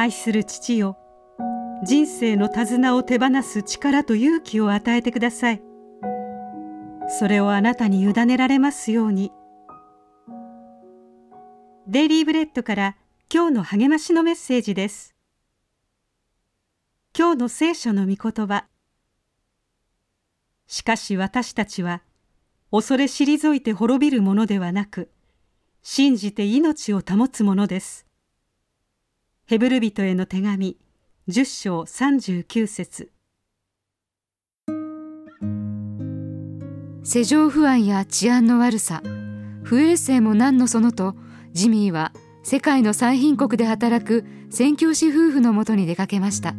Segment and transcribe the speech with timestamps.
[0.00, 0.96] 愛する父よ
[1.84, 5.62] 人生の手綱を手放す力と勇気を与えてください。
[7.08, 9.30] それをあなたに委ねられますように。
[11.86, 12.96] デイリーブレッドから
[13.32, 15.14] 今日の励ましのメッセージです。
[17.14, 18.66] 今日の聖書の御言葉。
[20.66, 22.02] しかし私たちは
[22.70, 25.10] 恐れ退いて滅びるものではなく
[25.82, 28.09] 信じて命を保つものです。
[29.50, 30.76] ヘブル人への手紙
[31.28, 33.10] 10章39節。
[37.02, 39.02] 世情不安や治安の悪さ
[39.64, 41.16] 不衛生も何のそのと
[41.52, 42.12] ジミーは
[42.44, 46.54] 世界の最貧国で働く宣教師夫婦のもとに出かけました。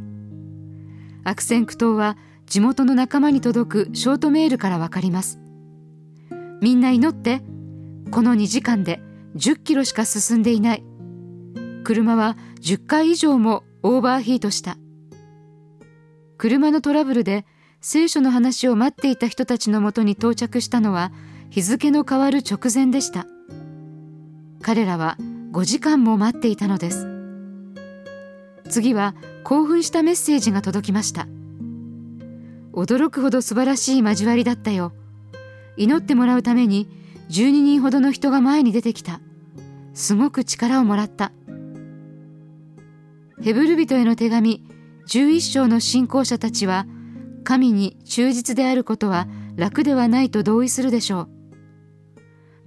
[1.23, 5.39] 悪戦苦闘は地元の仲間に届くショートメールからわかります。
[6.59, 7.41] みんな祈って
[8.11, 8.99] この2時間で
[9.37, 10.90] 10キロしか進んでいない。
[11.83, 14.77] 車は10回以上もオーバーヒートした。
[16.37, 17.45] 車のトラブルで
[17.81, 21.11] 聖書の話を待っていた人たちのもとに到着したのは
[21.49, 23.25] 日付の変わる直前でした。
[24.61, 25.17] 彼らは
[25.51, 27.07] 5時間も待っていたのです。
[28.69, 31.27] 次は興奮したメッセージが届きました。
[32.73, 34.93] 驚くほど素晴らしい交わりだったよ。
[35.77, 36.87] 祈ってもらうために
[37.29, 39.19] 12人ほどの人が前に出てきた。
[39.93, 41.31] すごく力をもらった。
[43.41, 44.63] ヘブル人への手紙
[45.07, 46.85] 11章の信仰者たちは
[47.43, 51.29] 神に忠実であることは楽ではないと同意するでしょう。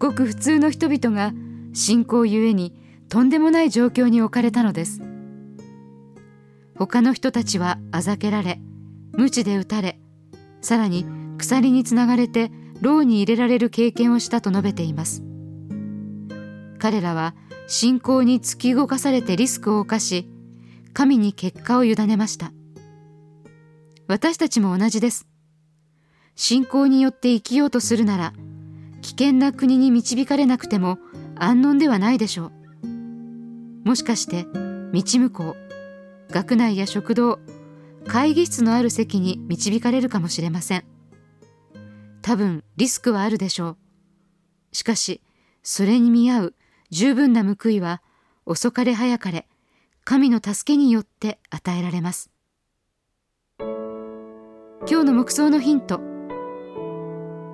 [0.01, 1.33] ごく普通の人々が
[1.73, 2.75] 信仰ゆえに
[3.09, 5.01] とんでもない状況に置かれたのです。
[6.77, 8.61] 他の人たちはあざけられ
[9.17, 10.01] 鞭で打たれ
[10.61, 11.07] さらに
[11.39, 12.51] 鎖につながれて
[12.81, 15.23] 牢に入れられる経験をしたと述べています。
[16.81, 17.37] 彼らは
[17.69, 20.29] 信仰に突き動かされてリスクを冒し
[20.95, 22.53] 神に結果を委ねました。
[24.07, 25.27] 私たちも同じです。
[26.37, 28.33] 信仰によって生きようとするなら
[29.03, 30.99] 危険な国に導かれなくても
[31.37, 32.53] 安穏ではないでしょ
[32.83, 33.87] う。
[33.87, 34.47] もしかして
[34.93, 37.39] 道向こう学内や食堂
[38.07, 40.85] 会議室のある席に導かれるかもしれません。
[42.23, 43.77] 多分リスクはあるでしょう。
[44.73, 45.23] しかし
[45.63, 46.55] それに見合う
[46.91, 48.03] 十分な報いは
[48.47, 49.47] 遅かれ早かれ
[50.07, 52.31] 神の助けによって与えられます。
[53.59, 55.99] 今日の目想のヒント。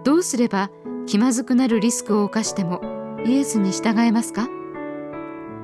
[0.02, 0.68] どうすれば
[1.06, 2.80] 気まずくなるリスクを冒しても
[3.24, 4.48] イエスに従えますか？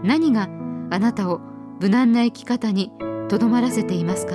[0.04, 0.48] 何が
[0.91, 1.41] あなたを
[1.80, 2.92] 無難な生き方に
[3.28, 4.34] とどまらせていますか？